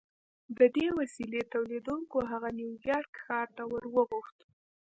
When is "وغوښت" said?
3.95-4.37